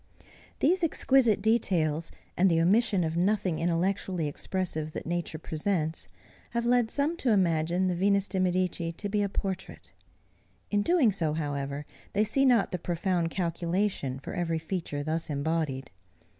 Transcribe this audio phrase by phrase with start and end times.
[0.61, 6.07] These exquisite details, and the omission of nothing intellectually expressive that nature presents,
[6.57, 9.93] have led some to imagine the Venus de Medici to be a portrait.
[10.71, 15.91] In doing so, however, they see not the profound calculation for every feature thus embodied.